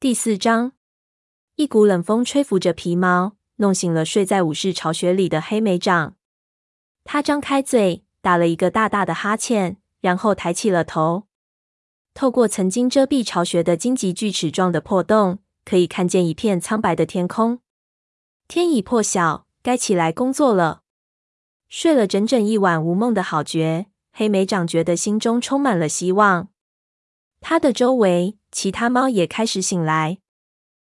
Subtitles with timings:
[0.00, 0.72] 第四章，
[1.56, 6.16] 一股冷风吹拂着皮毛，弄醒了睡在武士巢穴里的黑莓长。
[7.04, 11.24] 他张开嘴，打了一个大大的哈欠，然后抬起了头。
[12.14, 17.60] 透过曾经遮蔽巢穴的荆棘锯齿状的破洞，可以看见一片苍白的天空。
[18.48, 20.80] 天已破晓，该起来工作了。
[21.68, 26.48] 睡了整整一晚无梦的好觉，黑莓长觉得心中充满了希望。
[27.40, 28.36] 他的周围。
[28.52, 30.18] 其他猫也开始醒来。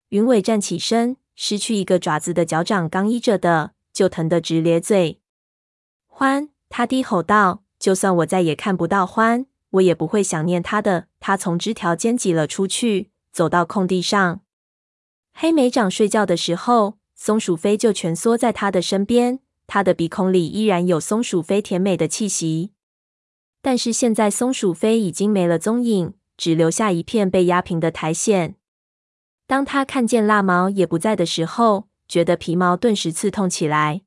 [0.08, 5.20] 云尾站起身，失去一个爪子的脚掌刚依着的，就疼得直咧嘴。
[6.06, 14.40] 欢，他低吼道：“就算我再也看不到欢，我也不会想念他的。”他从枝条间挤了出去，走到空地上。
[15.34, 22.72] 黑莓长睡觉的时候，松鼠飞就蜷缩在他的身边，他的鼻孔里依然有松鼠飞甜美的气息。
[23.60, 26.14] 但是现在，松鼠飞已经没了踪影。
[26.36, 28.54] 只留下一片被压平的苔藓。
[29.46, 34.02] 当他看见蜡毛也不在的时候，觉得皮毛顿时刺痛起来。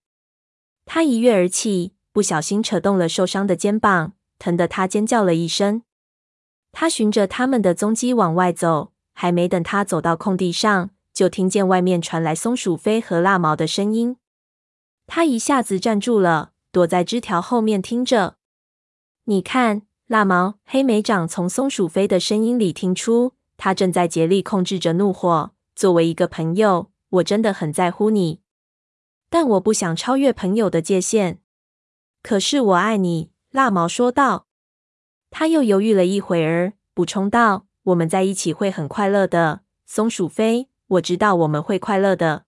[0.85, 5.83] 他一跃而起，不小心扯动了受伤的肩膀，疼得他尖叫了一声。
[6.71, 14.17] 他循着他们的踪迹往外走，还没等他走到空地上，就听见外面传来松鼠飞和蜡毛的声音。
[15.07, 18.37] 他一下子站住了，躲在枝条后面听着。
[19.25, 19.83] 你看。
[20.07, 25.51] 蜡毛黑莓长从松鼠飞的声音里听出，他正在竭力控制着怒火。
[25.75, 28.39] 作为一个朋友，我真的很在乎你，
[29.31, 31.39] 但我不想超越朋友的界限。
[32.21, 34.45] 可是我爱你，蜡毛说道。
[35.31, 40.69] 他又犹豫了一会儿，补充道：“我们在一起会很快乐的，松鼠飞。
[40.87, 42.45] 我知道我们会快乐的。”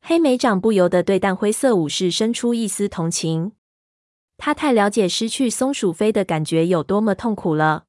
[0.00, 3.52] 黑莓长不由得对淡灰色武士生出一丝同情。
[4.44, 7.84] 他太了解失去松鼠飞的感觉有多么痛苦了。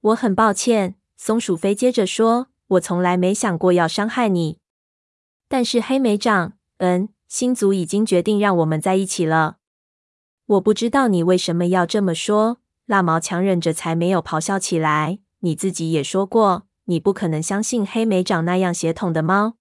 [0.00, 4.58] 我很抱歉，松鼠飞接着说：“我从来没想过要伤害你。
[5.48, 9.58] 但是黑莓长，嗯，星族已经决定让我们在一起了。
[10.46, 15.20] 我不知道你为什么要这么说。”蜡毛强忍着才没有咆哮起来。
[15.38, 19.54] 你自己也说过，你不可能相信黑莓长那样血统的猫。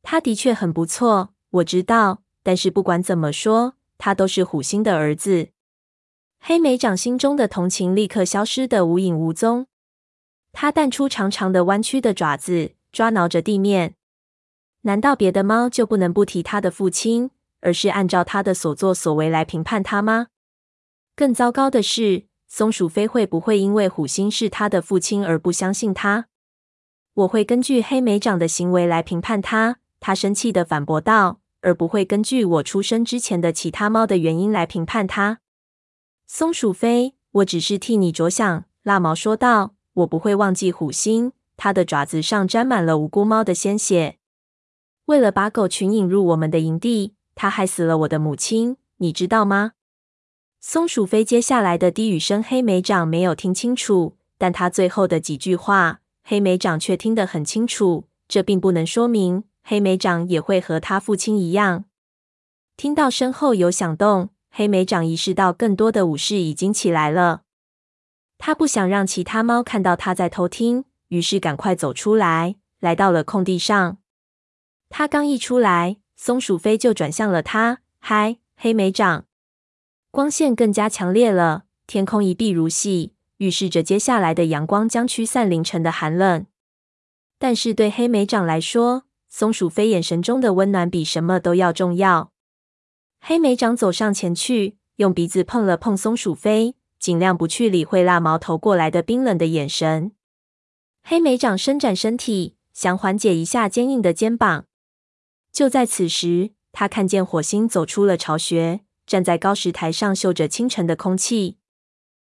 [0.00, 2.22] 他的确很不错，我知道。
[2.42, 3.74] 但是不管怎么说。
[3.98, 5.48] 他都是虎星的儿子。
[6.40, 9.66] 黑莓长心中的同情立刻消失得无影无踪。
[10.52, 13.96] 他淡出长长的弯曲的爪子，抓挠着地面。
[14.82, 20.28] 难道别的猫就不能不提他的父亲，而是按照他的所作所为来评判他吗？
[21.14, 26.28] 更糟糕的是，松鼠飞会不会因为虎星是他的父亲而不相信他？
[27.14, 29.78] 我会根据黑莓长的行为来评判他。
[30.00, 31.40] 他生气地反驳道。
[31.60, 35.40] 而不会根据我出生之前的其他猫的原因来评判它。
[36.26, 44.16] 松鼠飞，我只是替你着想。”蜡毛说道，“我不会忘记虎星，它的爪子上沾满了无辜猫的鲜血。
[45.06, 49.72] 为了把狗群引入我们的营地，它害死了我的母亲，你知道吗？”
[50.60, 58.04] 松鼠飞接下来的低语声，黑莓长没有听清楚，但他最后的几句话，黑莓长却听得很清楚。
[58.26, 59.44] 这并不能说明。
[59.70, 61.84] 黑莓长也会和他父亲一样。
[62.74, 67.42] 听到身后有响动，黑莓长意识到更多的武士已经起来了。
[68.38, 73.98] 他不想让其他猫看到他在偷听，于是赶快走出来，来到了空地上。
[74.88, 77.80] 他刚一出来，松鼠飞就转向了他。
[77.98, 79.26] 嗨，黑莓长！
[80.10, 86.46] 光线更加强烈了，天空一碧如洗，预示着接下来的阳光将驱散凌晨的寒冷。
[87.38, 92.32] 但是对黑莓长来说，松鼠飞眼神中的温暖比什么都要重要。
[93.20, 100.12] 黑莓长走上前去，用鼻子碰了碰松鼠飞，尽量不去理会蜡毛投过来的冰冷的眼神。
[101.02, 104.66] 黑莓长伸展身体，想缓解一下坚硬的肩膀。
[105.52, 111.58] 就在此时，他看见火星走出了巢穴，站在高石台上，嗅着清晨的空气。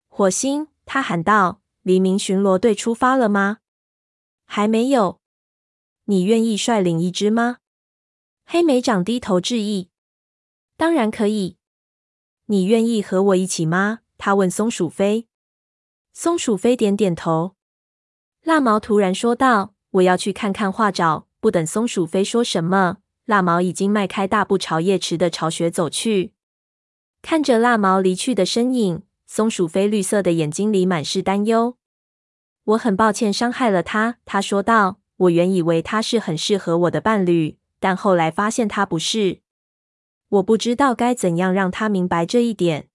[0.08, 3.58] 火星，他喊道：“黎明巡逻队出发了吗
[4.44, 5.19] ？”“还没有。”
[6.10, 7.58] 你愿意率领一支吗？
[8.44, 9.90] 黑莓长低头致意。
[10.76, 11.56] 当然可以。
[12.46, 14.00] 你愿意和我一起吗？
[14.18, 15.28] 他问松鼠飞。
[16.12, 17.54] 松鼠飞点点头。
[18.42, 22.96] 蜡毛突然说道：“我要去看看画爪。”不等松鼠飞说什么，
[23.26, 26.34] 蜡毛已经迈开大步朝夜池的巢穴走去。
[27.22, 31.76] 看着蜡毛离去的身影，松鼠飞绿色的眼睛里满是担忧。
[32.64, 34.99] 我很抱歉伤害了他，他说道。
[35.20, 39.40] 我原以为他是很适合我的伴侣，但后来发现他不是。
[40.30, 42.88] 我不知道该怎样让他明白这一点。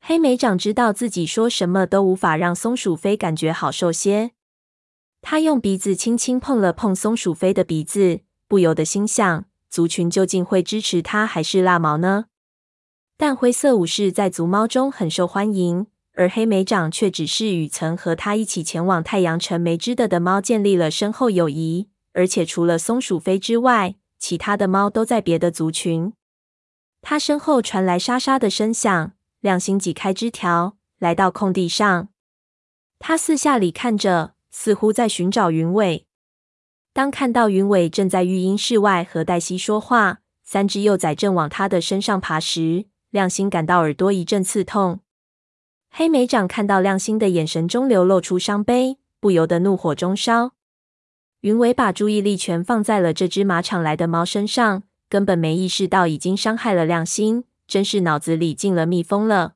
[0.00, 4.30] 黑莓长知道自己说什么都无法让松鼠飞感觉好受些。
[5.20, 12.26] 他用鼻子轻轻碰了碰松鼠飞的鼻子，不由得心想：族群究竟会支持他还是蜡毛呢？
[13.18, 26.12] 但灰色武士在族猫中很受欢迎，而黑莓长却只是与曾和他一起前往太阳城梅枝的的猫建立了深厚友谊，而且除了松鼠飞之外，其他的猫都在别的族群。
[27.02, 32.08] 他身后传来沙沙的声响，亮星挤开枝条，来到空地上。
[32.98, 34.34] 他四下里看着。
[34.56, 36.06] 似乎在寻找云尾。
[36.92, 45.00] 当看到云尾正在育婴室外和黛西说话，三只幼崽正往他的身上爬时，亮星感到耳朵一阵刺痛。
[45.96, 50.50] 黑莓长看到亮星的眼神中流露出伤悲，不由得怒火中烧。
[51.42, 59.54] 云尾把注意力全放在了这只马场来的猫身上，根本没意识到已经伤害了亮星，真是脑子里进了蜜蜂了。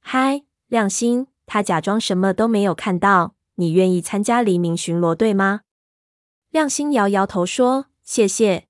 [0.00, 3.34] 嗨，亮星，他假装什么都没有看到。
[3.56, 5.60] 你愿意参加黎明巡逻队吗？
[6.48, 8.68] 亮星摇摇头说：“谢谢，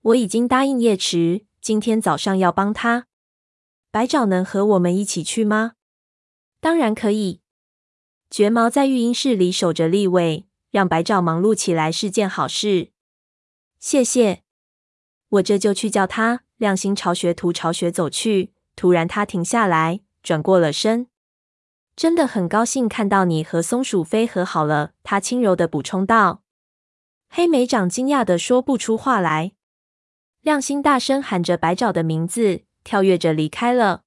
[0.00, 3.04] 我已经答应叶池，今天早上要帮他。
[3.90, 5.72] 白爪能和我们一起去吗？
[6.60, 7.40] 当然可以。
[8.30, 12.92] 绝毛在育婴室里守着立位，让白爪忙碌起来是件好事。
[13.78, 14.42] 谢谢，
[15.28, 21.06] 我这就去叫他。”亮星朝学徒巢穴走去，突然他停下来，转过了身。
[21.96, 26.42] 真的很高兴看到你和松鼠飞和好了，他轻柔的补充道。
[27.30, 29.52] 黑莓长惊讶的说不出话来。
[30.42, 34.02] 亮星大声喊着白爪的名字，跳跃着离开了。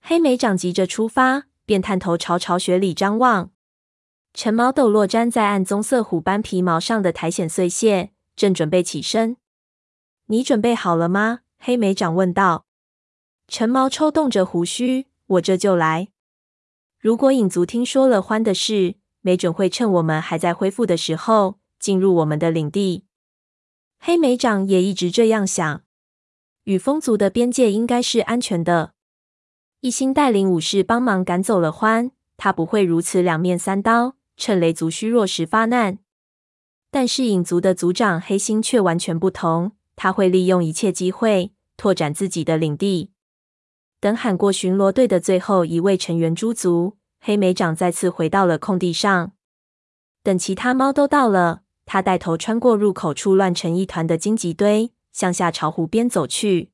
[0.00, 3.52] 黑莓长急着出发，便探头朝巢穴里张望。
[4.34, 9.36] 橙毛抖落粘在暗棕色虎斑皮毛上的苔藓碎屑，正准备起身。
[10.26, 11.42] 你准备好了吗？
[11.60, 12.66] 黑莓长问道。
[13.46, 16.08] 橙毛抽动着胡须，我这就来。
[16.98, 23.04] 如果影族听说了獾的事，没准会趁我们还在恢复的时候进入我们的领地。
[24.00, 25.82] 黑莓长也一直这样想。
[26.64, 28.94] 与风族的边界应该是安全的。
[29.82, 35.98] 一心带领武士帮忙赶走了獾，他不会如此两面三刀，趁雷族虚弱时发难。
[36.90, 43.10] 但是影族的族长黑心却完全不同，他会利用一切机会拓展自己的领地。
[44.00, 49.32] 等喊过巡逻队的最后一位成员猪族，黑莓长再次回到了空地上。
[50.22, 56.70] 等其他猫都到了，他带头穿过入口处乱成一团的荆棘堆，向下朝湖边走去。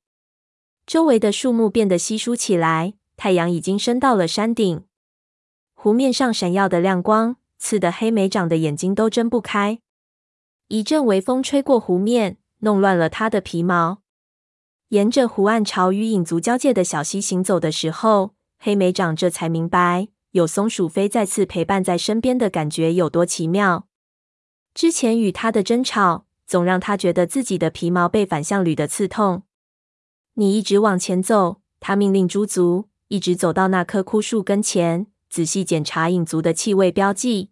[0.87, 4.85] 周围的树木变得稀疏起来，太阳已经升到了山顶。
[5.75, 9.81] 湖面上闪耀的亮光，刺得黑莓长的眼睛都睁不开。
[10.69, 14.03] 一阵微风吹过湖面，弄乱了他的皮毛。
[14.91, 23.89] 沿着湖岸朝与影族交界的小溪行走的时候，黑莓长这才明白，有松鼠飞再次陪伴在身边的感觉有多奇妙。
[24.73, 29.43] 之前与他的争吵，总让他觉得自己的皮毛被反向捋的刺痛。
[30.39, 37.49] 你一直往前走，他命令猪族，一直走到那棵枯树跟前，仔细检查影族的气味标记，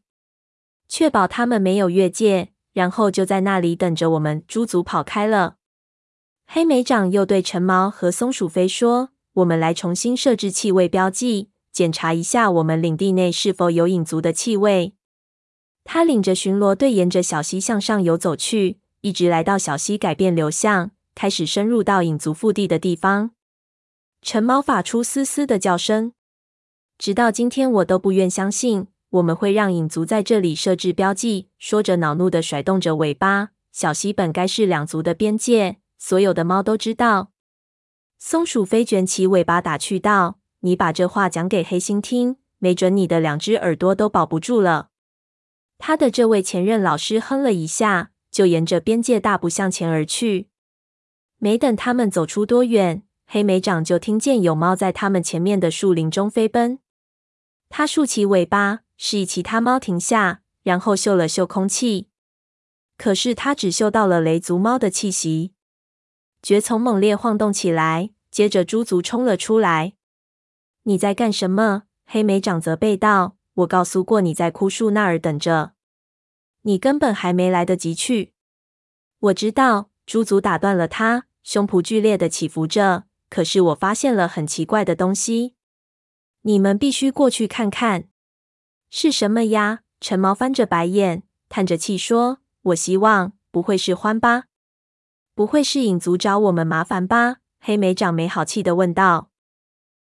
[0.87, 4.45] 确保他们没有越界，然后就在那里等着我们。
[4.47, 5.57] 猪族跑开了。
[6.47, 14.93] 黑莓长又对橙毛和松鼠飞说：“我们来重新设置气味标记，检查一下我们领地内是否有影族的气味。”
[15.85, 23.31] 他领着巡逻队沿着小溪向上游走去，一直来到小溪改变流向，开始深入到影族腹地的地方。
[24.23, 26.13] 橙猫发出嘶嘶的叫声。
[26.97, 31.49] 直到今天，我都不愿相信我们会让影族在这里设置标记。
[31.59, 33.51] 说着，恼怒地甩动着尾巴。
[33.73, 35.79] 小溪本该是两族的边界。
[35.99, 37.31] 所有的猫都知道。
[38.19, 44.91] 松鼠飞卷起尾巴打趣道：“你把这话讲给黑心听，没准你的两只耳朵都保不住了。”
[45.79, 50.49] 他的这位前任老师哼了一下，就沿着边界大步向前而去。
[51.45, 56.79] 没等他们走出多远，黑莓长就听见有猫在他们前面的树林中飞奔。
[57.69, 62.09] 他竖起尾巴，示意其他猫停下，然后嗅了嗅空气。
[62.97, 65.53] 可是他只嗅到了雷族猫的气息。
[66.41, 69.93] 蕨丛猛烈晃动起来，接着猪族冲了出来。
[70.85, 73.37] “你在干什么？”黑莓长责备道。
[73.57, 75.75] “我告诉过你在枯树那儿等着，
[76.63, 78.33] 你根本还没来得及去。
[79.29, 83.05] ”“我知道。”猪族打断了他，胸脯剧烈的起伏着。
[83.31, 85.55] “可是我发现了很奇怪的东西，
[86.43, 88.09] 你们必须过去看看。
[88.91, 94.45] ”“是什么呀？”陈毛翻着白眼，叹着气说：“我希望不会是欢吧。”
[95.35, 97.39] 不会是影族找我们麻烦吧？
[97.59, 99.31] 黑莓长没好气的问道。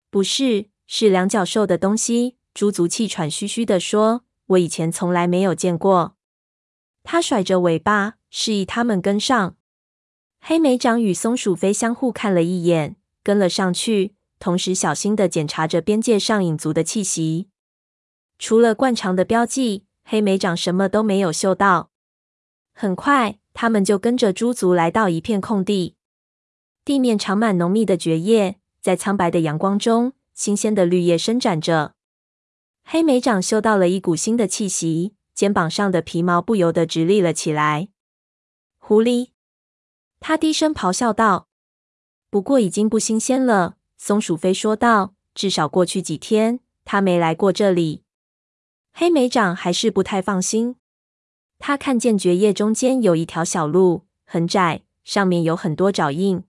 [0.10, 2.38] 不是，是两脚兽的东西。
[2.54, 6.16] 猪族气喘吁吁的说：“我以前从来没有见过。
[7.04, 9.58] 他甩着尾巴，示意他们跟上。
[10.50, 17.50] 黑莓长与松鼠飞相互看了一眼，跟了上去，同时小心地检查着边界上影族的气息。
[18.40, 21.90] 除了惯常的标记，黑莓长什么都没有嗅到。
[22.74, 25.98] 很快，他们就跟着猪族来到一片空地，
[26.86, 31.92] 地面长满浓密的蕨叶，在苍白的阳光中，新鲜的绿叶伸展着。
[32.86, 37.90] 黑莓长嗅到了一股新的气息，肩膀上的皮毛不由得直立了起来。
[38.78, 39.32] 狐狸，
[40.20, 41.48] 他低声咆哮道
[42.30, 48.04] ：“不过已经不新鲜了。”松鼠飞说道：“至少过去几天，他没来过这里。”
[48.94, 50.76] 黑莓长还是不太放心。
[51.60, 56.44] 他看见蕨叶中间有一条小路，很窄，上面有很多爪印。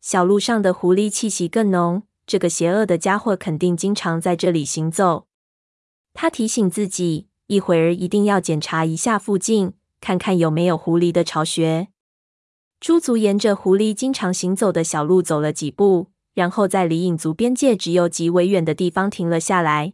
[0.00, 5.26] 小路上的狐狸气息更浓，这个邪恶的家伙肯定经常在这里行走。
[6.14, 11.91] 他提醒自己，一会儿一定要检查一下附近，看看有没有狐狸的巢穴。
[12.82, 19.92] 猪族沿着狐狸经常行走的小路走了几步，然后在离影族边界只有极为远的地方停了下来。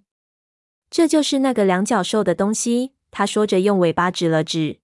[0.89, 4.79] 这就是那个两脚兽的东西，他说着，用尾巴指了指。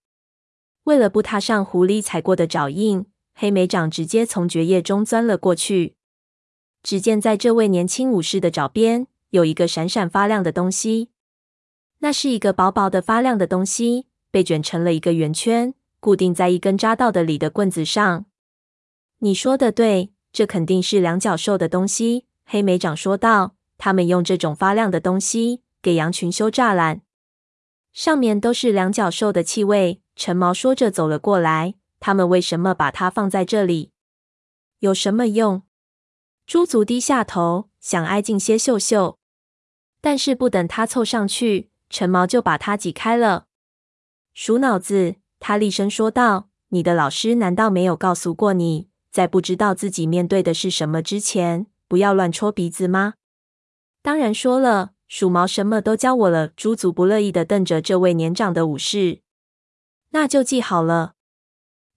[0.83, 5.97] 为了不踏上狐狸踩过的爪印，黑莓长直接从蕨叶中钻了过去。
[6.83, 11.09] 只见在这位年轻武士的爪边有一个闪闪发亮的东西。
[12.01, 15.73] 那是一个薄薄的、发亮的东西，被卷成了一个圆圈，
[16.05, 18.27] 固定在一根扎到的里的棍子上。
[19.21, 22.27] 你说的对，这肯定是两脚兽的东西。
[22.45, 27.01] 黑莓长说道：“他们用这种发亮的东西给羊群修栅栏，
[27.95, 31.77] 上面都是两脚兽的气味。”陈毛说着走了过来。
[32.01, 33.91] 他们为什么把它放在这里？
[34.81, 35.63] 有什么用？
[36.47, 39.19] 猪族低下头，想挨近些嗅嗅，
[40.03, 41.71] 但是不等他凑上去。
[41.89, 43.47] 陈毛就把他挤开了。
[44.35, 45.15] 鼠脑子，
[45.47, 53.17] 他厉声说道：“你的老师难道没有告诉过你，在不知道自己面对的是什么之前，不要乱戳鼻子吗？”
[54.01, 56.49] 当然说了，鼠毛什么都教我了。
[56.49, 59.21] 猪族不乐意地瞪着这位年长的武士。
[60.13, 61.13] 那就记好了。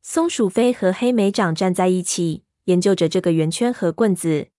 [0.01, 4.50] 松鼠飞和黑莓长站在一起，研究着这个圆圈和棍子。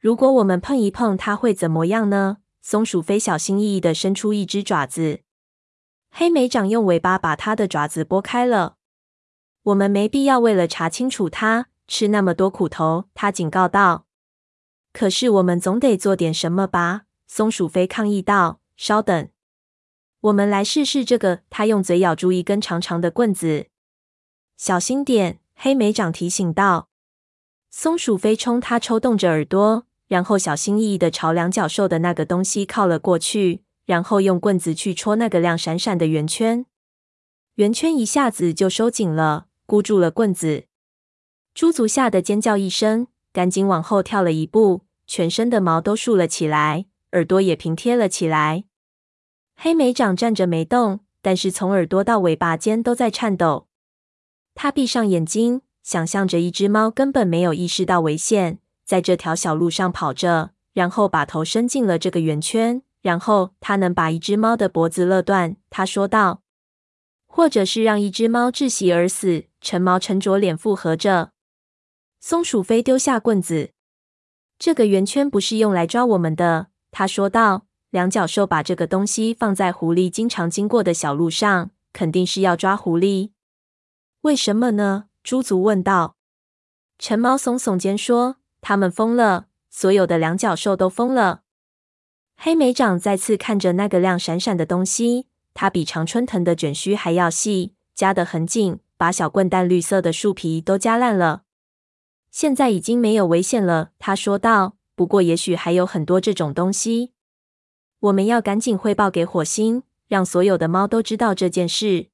[0.00, 2.38] 如果我们碰一碰它，会怎么样呢？
[2.62, 5.20] 松鼠飞小心翼翼地伸出一只爪子，
[6.10, 8.76] 黑莓长用尾巴把它的爪子拨开了。
[9.62, 13.04] 我们没必要为了查清楚它，吃那么多苦头。
[13.14, 14.06] 他警告道。
[14.92, 17.02] 可是我们总得做点什么吧？
[17.26, 18.60] 松鼠飞抗议道。
[18.76, 19.28] 稍等，
[20.20, 21.40] 我们来试试这个。
[21.50, 23.66] 他用嘴咬住一根长长的棍子，
[24.56, 25.40] 小心点。
[25.54, 26.88] 黑莓长提醒道。
[27.70, 29.84] 松鼠飞冲他抽动着耳朵。
[30.06, 36.66] 然后小心翼翼的朝两脚兽的那个东西靠了过去，然后用棍子去戳那个亮闪闪的圆圈，
[37.54, 40.66] 圆圈一下子就收紧了，箍住了棍子。
[41.54, 48.64] 猪足吓得尖叫一声，赶紧往后跳了一步，全身的毛都竖了起来，耳朵也平贴了起来。
[49.56, 53.68] 黑莓长站着没动，但是从耳朵到尾巴尖都在颤抖。
[54.54, 58.58] 他闭上眼睛，想象着一只猫根本没有意识到危险。
[58.84, 65.56] 在这条小路上跑着，然后把头伸进了这个圆圈，然后他能把一只猫的脖子勒断。
[65.70, 66.42] 他说道
[67.26, 71.32] ：“或者是让一只猫窒息而死。”陈毛沉着脸附和着。
[72.20, 73.72] 松鼠飞丢下棍子
[74.58, 83.30] ：“这个圆圈不是用来抓我们的。”他说道：“两脚兽把这个东西放在狐狸经常经过的小路上，肯定是要抓狐狸。
[84.22, 86.16] 为什么呢？”猪族问道。
[86.98, 88.36] 陈毛耸耸肩说。
[88.60, 91.42] 他们疯了，所有的两脚兽都疯了。
[92.40, 101.42] 黑莓长再次看着那个亮闪闪的东西，它比常春藤的卷须还要细，夹得很紧，把小棍淡绿色的树皮都夹烂了。
[102.30, 104.76] 现在已经没有危险了，他说道。
[104.94, 107.12] 不过也许还有很多这种东西，
[107.98, 112.06] 我们要赶紧汇报给火星，让所有的猫都知道这件事。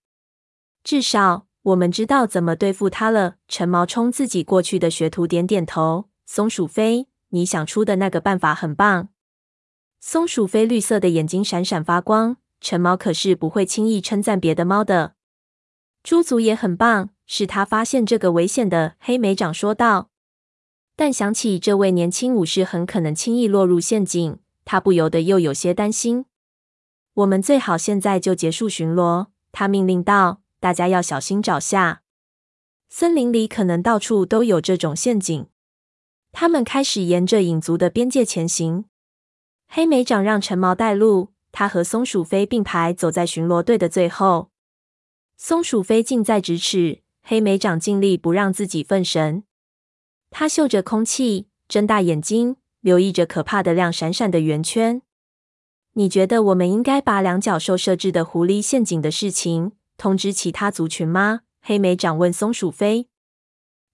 [0.82, 3.36] 至少我们知道怎么对付它了。
[3.46, 6.06] 陈毛冲自己过去的学徒点点头。
[6.24, 9.08] 松鼠飞，你想出的那个办法很棒。
[10.06, 12.36] 松鼠飞绿色的眼睛闪闪发光。
[12.60, 15.14] 陈毛可是不会轻易称赞别的猫的。
[16.02, 18.96] 猪族也很棒，是他发现这个危险的。
[19.00, 20.10] 黑莓长说道。
[20.94, 26.26] 但想起这位年轻武士很可能轻易落入陷阱，他不由得又有些担心。
[27.14, 30.42] 我们最好现在就结束巡逻，他命令道。
[30.60, 32.02] 大家要小心脚下，
[32.90, 35.46] 森林里可能到处都有这种陷阱。
[36.30, 38.84] 他们开始沿着影族的边界前行。
[39.68, 44.50] 黑莓长让陈毛带路，他和松鼠飞并排走在巡逻队的最后。
[45.36, 49.44] 松鼠飞近在咫尺，黑莓长尽力不让自己分神。
[50.30, 55.02] 他嗅着空气，睁大眼睛，留意着可怕的亮闪闪的圆圈。
[55.94, 61.42] 你觉得我们应该把两角兽设置的狐狸陷阱的事情通知其他族群吗？
[61.60, 63.08] 黑莓长问松鼠飞。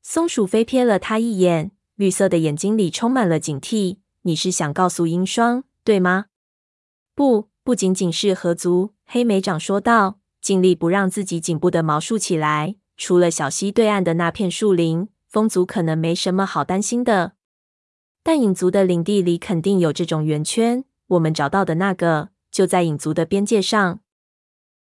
[0.03, 3.99] 松鼠飞瞥了他一眼，绿色的眼睛里充满了警惕。
[4.23, 6.27] 你是想告诉鹰双，对吗？
[7.15, 8.95] 不，不仅仅是合族。
[9.07, 12.77] 黑莓长说道，尽力不让自己颈部的毛竖起来。
[12.97, 17.33] 除了小溪对岸的那片树林，风族可能没什么好担心的。
[18.23, 20.85] 但影族的领地里肯定有这种圆圈。
[21.09, 24.00] 我们找到的那个就在影族的边界上。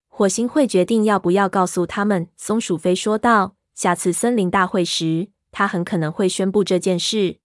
[0.08, 2.28] 火星会决定要不要告诉他们。
[2.36, 3.54] 松鼠飞说道。
[3.74, 7.38] 下次森林大会时，他很可能会宣布这件事。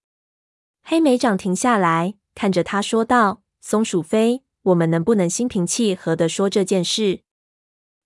[0.86, 7.22] 黑莓长停下来，看着他说道：“松鼠飞，我们能不能心平气和地说这件事？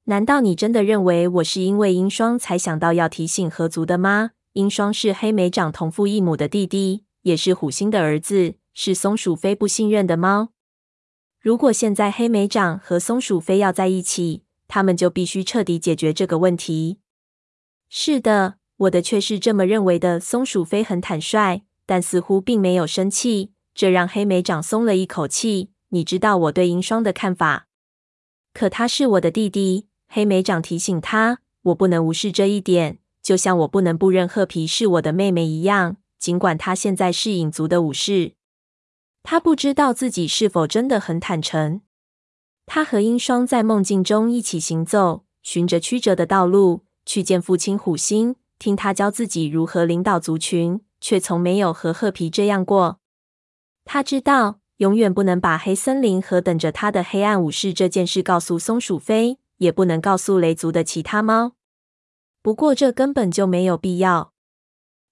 [0.04, 4.32] 难道你真的认为我是因为鹰双才想到要提醒合族的吗？
[4.54, 10.50] 鹰双是黑莓长同父异母的弟弟，也是虎星的儿子，是松鼠飞不信任的猫。
[11.42, 17.00] 如果现在黑莓长和松鼠飞要在一起，他们就必须彻底解决这个问题。”
[17.90, 20.20] 是的，我的确是这么认为的。
[20.20, 25.72] 松鼠飞很坦率，但似乎并没有生气，这让黑莓长松了一口气。
[25.90, 27.66] 你知道我对鹰双的看法，
[28.54, 29.88] 可他是我的弟弟。
[30.08, 35.98] 黑莓长提醒他，我不能无视这一点，就像我不能不认褐皮是我的妹妹一样。
[36.20, 38.34] 尽管他现在是影族的武士，
[39.24, 41.82] 他不知道自己是否真的很坦诚。
[42.66, 46.84] 他和英双在梦境中一起行走，循着曲折的道路。
[47.06, 53.00] 去见父亲虎星，听他教自己如何领导族群，却从没有和褐皮这样过。
[53.86, 61.54] 他知道，永远不能把黑森林和等着他的黑暗武士这件事告诉松鼠飞，也不能告诉雷族的其他猫。
[62.42, 64.34] 不过，这根本就没有必要。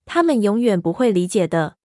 [0.06, 1.78] 他们永远不会理解的。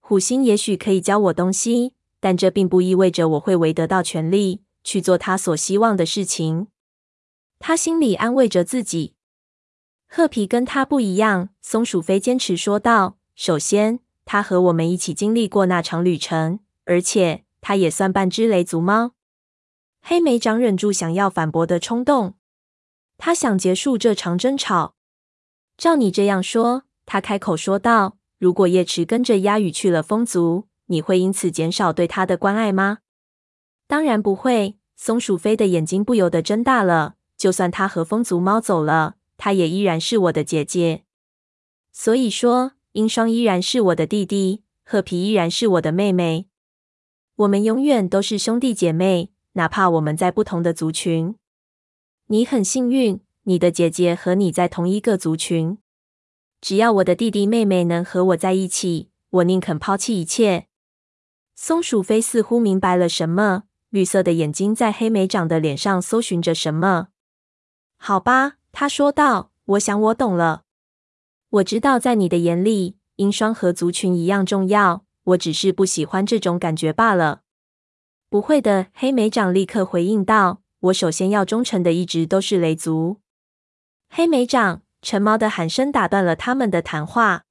[0.00, 6.68] 虎星也许可以教我东西，但这并不意味着我会为得到权力去做他所希望的事情。
[7.58, 9.13] 他心里安慰着自己。
[10.16, 19.14] 褐皮跟他不一样，松鼠飞坚持说道：“首先，他和我们一起经历过那场旅程，而且他也算半只雷族猫。”
[20.02, 22.34] 黑莓长忍住想要反驳的冲动，
[23.18, 24.94] 他想结束这场争吵。
[25.76, 32.98] 照你这样说，他开口说道：“如果夜池跟着鸦羽去了风族，你会因此减少对他的关爱吗
[33.88, 37.16] ？”“当然不会。”松鼠飞的眼睛不由得睁大了。
[37.36, 39.16] 就算他和风族猫走了。
[39.44, 41.04] 她也依然是我的姐姐，
[41.92, 46.46] 所以说，鹰双依然是我的弟弟，褐皮依然是我的妹妹。
[47.36, 51.34] 我们永远都是兄弟姐妹，哪怕我们在不同的族群。
[52.28, 55.76] 你很幸运，你的姐姐和你在同一个族群。
[56.62, 60.68] 只要我的弟弟妹妹能和我在一起，我宁肯抛弃一切。
[61.54, 67.08] 松鼠飞似乎明白了什么，绿色的眼睛在黑莓长的脸上搜寻着什么。
[67.98, 68.54] 好吧。
[68.76, 70.64] 他说道：“我想我懂了。
[71.48, 75.04] 我知道，在你的眼里，鹰双和族群一样重要。
[75.22, 77.42] 我只是不喜欢这种感觉罢了。”
[78.28, 80.60] 不会的，黑莓长立刻回应道
[80.90, 83.20] ：“我首先要忠诚的一直都是雷族。”
[84.10, 87.44] 黑莓长，橙毛的喊声打断了他们的谈话。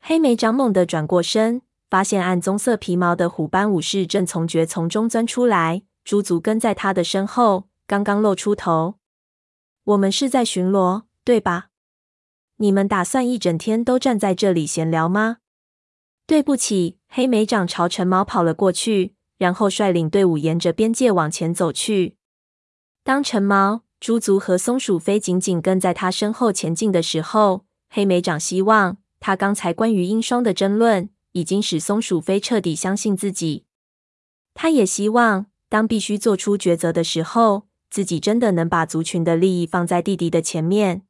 [0.00, 8.96] 黑莓长猛地转过身，发现暗棕色皮毛的虎斑武士正从蕨丛中钻出来，猪足跟在他的身后，刚刚露出头。
[9.84, 11.68] 我们是在巡逻，对吧？
[12.56, 15.38] 你们打算一整天都站在这里闲聊吗？
[16.26, 22.16] 对不起，黑莓长朝橙毛跑了过去，然后率领队伍沿着边界往前走去。
[23.02, 33.66] 当橙毛、猪足和松鼠飞紧紧跟在他身后前进的时候，黑莓长希望他刚才关于鹰双的争论已经使松鼠飞彻底相信自己。
[34.54, 37.66] 他也希望当必须做出抉择的时候。
[37.94, 41.02] 自己真的能把族群的利益放在弟弟的前面。